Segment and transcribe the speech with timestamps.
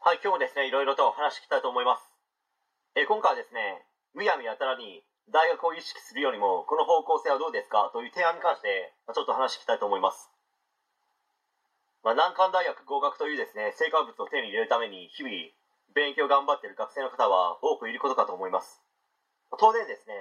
[0.00, 2.00] はい、今日もですね、いろいろと話していきたいと思います。
[2.96, 3.84] え今回はですね、
[4.16, 7.92] むやみやたらに大学を意識するよりも、この方向性はどうですか？
[7.92, 10.32] という提案に関して、ちょっと話していきたいと思います。
[12.00, 15.36] まあ、難関大学合格というですね、成果物を手に入れるために、日々、
[15.92, 18.80] 勉強頑張っている学生の方は多くいることかと思います。
[19.60, 20.16] 当然ですね、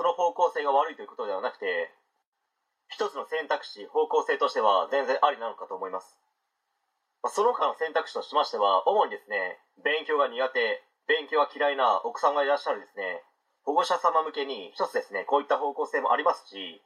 [0.00, 1.92] その方向性が悪いということではなくて、
[2.88, 6.16] 一つの選択肢、方向性としては全然ありなのかと思います。
[7.22, 13.22] まあ、その他の選択肢としましては主にですね勉強が苦手勉強が嫌いな奥さんがいらっしゃるですね
[13.64, 16.80] 保護者様向けに一つですねこういった方向性もありますし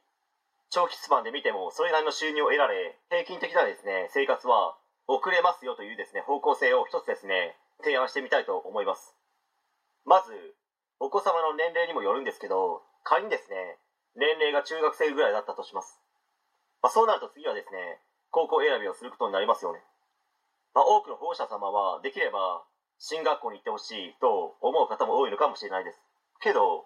[0.69, 4.75] 長期スパンで見てもそれなりの収入を得られ平均的なですね生活は
[5.07, 9.13] 遅れますよというですね方向性を一つですね提案してみたいと思います。
[10.05, 10.31] まず
[10.99, 13.77] お子様の年齢にもよるんですけど仮にですね
[14.15, 15.99] 年齢が中学生ぐらいだったとします、
[16.81, 17.99] まあ、そうなると次はですね
[18.31, 19.79] 高校選びをすることになりますよね。
[20.75, 22.67] まあ、多くの保護者様はできれば
[22.99, 25.99] 進学校に行ってほしいと思う方も多いのかもしれないです。
[26.43, 26.85] けど、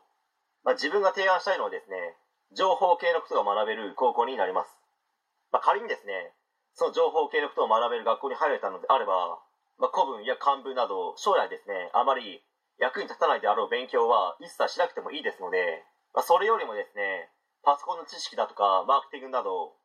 [0.64, 2.16] まあ、自分が提案したいのはですね
[2.54, 4.70] 情報系のことが学べる高校になります、
[5.52, 6.34] まあ、仮にですね
[6.74, 9.42] その情報系のことを学べる学校に入れたのであれば、
[9.78, 12.42] まあ、古文や漢文など将来ですねあまり
[12.80, 17.30] 役に立たないであろう勉強は一切しなくてもいいですので、まあ、それよりもですね
[17.64, 19.76] パソコンの知識だとかマーケティングなど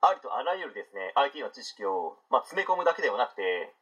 [0.00, 3.72] ありとあらゆるですね IT の知識を、まあ、詰め込むだけではなくて、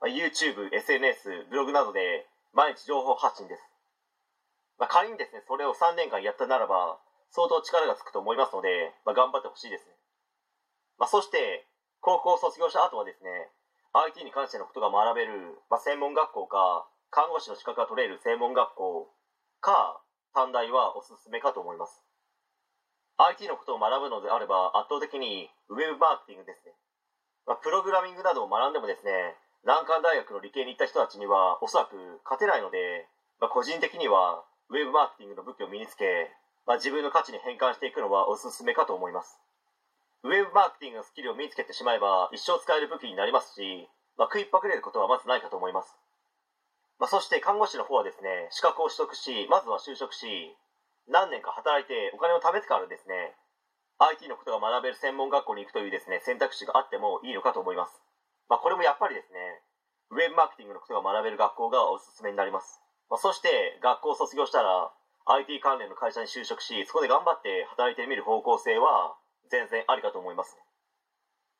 [0.00, 3.62] まあ、YouTube、SNS、ブログなどで毎日情報発信です、
[4.78, 7.00] まあ、仮にですねそれを3年間やったならば
[7.32, 9.96] 相当力がつくと思いますので、まあ、頑張ってほしいですね、
[10.98, 11.66] まあ、そして
[12.00, 13.50] 高校卒業した後はですね
[13.94, 19.08] IT に関してのことが学べる、まあ、専門学校か看護師の資格が取れる専門学校
[19.60, 20.02] か
[20.34, 22.02] 短大はおすすめかと思います。
[23.16, 26.74] IT のことを学ぶのであれば圧倒的にウェブマーケティングですね、
[27.46, 33.08] まあ、プログラミングなどを学んでもですね難関大学の理系に行った人たちにはおそらく勝てないので、
[33.40, 36.28] まあ、個人的にはウェブマーケティングの武器を身につけ、
[36.66, 39.40] まあ、自分の価値に変換していくのはおすすめかと思います。
[40.24, 45.92] ウェブマーケティングのスキルを身につけてしまえば一生使える武器になりますし、まあ、食いっぱくれることはまずないかと思います、
[46.98, 50.56] まあ、そして看護師の方はですね資格を取得しまずは就職し
[51.08, 53.36] 何年か働いてお金を貯めてからですね
[53.98, 58.02] IT のことが学べる専門学校に行くというですね選択肢があってもいいのかと思います、
[58.48, 59.38] まあ、これもやっぱりですね
[60.10, 64.90] ウェブマーケティングのことが学べる学校がおすすめになります、まあ、そして学校を卒業したら
[65.26, 69.16] IT 関連の会社に就職しそこで頑張って働いてみる方向性は
[69.50, 70.56] 全然ありかと思います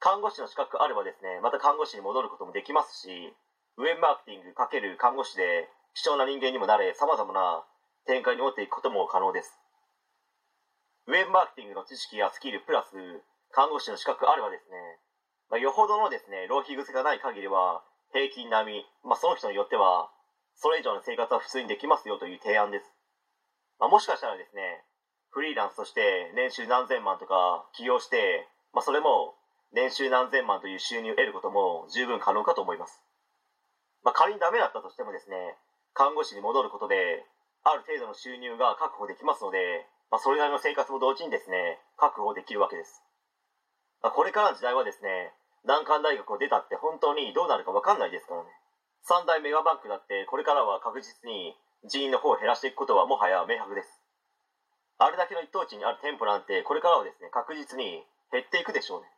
[0.00, 3.32] 看護師の資格があればですねまた看護師に戻ることもできますし
[3.76, 7.64] ウェブマーケティング×看護師で貴重な人間にもなれさまざまな
[8.06, 9.58] 展開に持っていくことも可能です。
[11.06, 12.96] ウェブマーケティングの知識やスキルプラス
[13.52, 14.76] 看護師の資格あればですね、
[15.50, 20.08] まあ、よほどのですね浪費癖がない限りは平均並み、まあ、その人によっては
[20.56, 22.88] それ以上の生活は普通にできますよという提案です、
[23.78, 24.82] まあ、もしかしたらですね
[25.30, 29.34] フリーランスとして年収何千万とか起業して、まあ、それも
[29.74, 33.02] 年収何千万という収入を得ることも十分可能かと思います、
[34.04, 35.36] まあ、仮にダメだったとしてもですね
[35.92, 37.26] 看護師に戻ることで
[37.64, 43.02] ある程度の収入が確保できますので、まあ、それなりの生活も同時にですね確保できるわけです、
[44.02, 45.32] まあ、これからの時代はですね
[45.64, 48.52] 難関大学を出たって本当にどうなるか分かんないですからね。
[49.00, 51.56] 三大メガバンクだってこれからは確実に
[51.88, 53.88] 人員の方を減らしていくことはもはや明白です。
[55.00, 59.08] あれだけの一等地にある店舗なんてこれからはですね確実に減っていくでしょうね。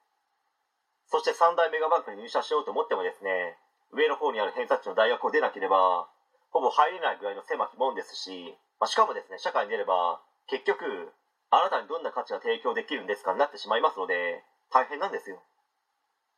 [1.11, 3.59] そして三大メガバンクに入社しようと思ってもですね
[3.91, 6.07] 上の方にある偏差値の大学を出なければ
[6.51, 11.13] ほぼ入れないぐらいの狭き門ですし、まあ、しかもですね社会に出れば結局
[11.51, 14.43] あなたにどんな価値が提供できるんですかになってしまいますので
[14.73, 15.43] 大変なんですよ、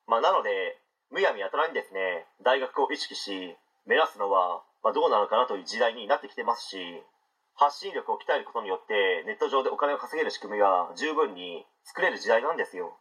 [0.07, 0.79] まあ、なので
[1.11, 6.77] むやみやたらにですね大学を意識し目指すのは、まあ、どうなのかなという時代になってきてますし
[7.57, 12.95] 発信力を鍛えることによってネット上でお金を稼げる仕組みが十分に作れる時代なんですよ、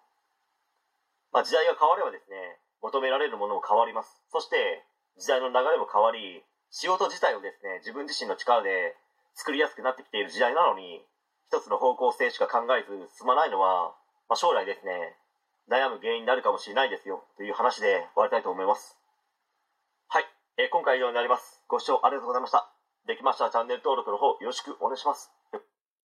[1.32, 4.22] まあ、時代が変わればですね求められるものも変わります。
[4.30, 4.86] そして
[5.18, 8.96] 時代の流れも変わり仕事自体をですね自分自身の力で
[9.36, 11.02] 作りやすくなってきている時代なのに
[11.48, 13.96] 一つの方向性しか考えず進まないのは、
[14.28, 15.16] まあ、将来ですね
[15.70, 18.98] 悩む原因になるかもしれないですよという話で終わりたいと思います。
[20.08, 20.26] はい、
[20.58, 21.62] えー、今回以上になります。
[21.68, 22.72] ご視聴ありがとうございました。
[23.06, 25.37] できましたらチャンネル登録の方よろしくお願いします。